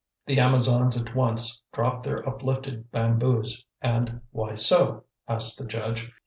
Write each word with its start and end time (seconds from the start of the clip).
The 0.25 0.39
Amazons 0.39 0.99
at 0.99 1.13
once 1.13 1.61
dropped 1.71 2.05
their 2.05 2.27
uplifted 2.27 2.89
bamboos, 2.91 3.63
and 3.83 4.21
"Why 4.31 4.55
so?" 4.55 5.03
asked 5.27 5.59
the 5.59 5.65
judge. 5.67 6.11